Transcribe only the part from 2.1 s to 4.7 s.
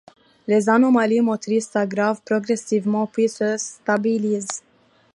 progressivement puis se stabilisent.